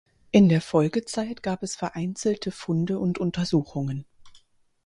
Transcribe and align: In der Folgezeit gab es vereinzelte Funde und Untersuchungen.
In 0.31 0.49
der 0.49 0.61
Folgezeit 0.61 1.43
gab 1.43 1.61
es 1.61 1.75
vereinzelte 1.75 2.49
Funde 2.49 2.97
und 2.97 3.19
Untersuchungen. 3.19 4.07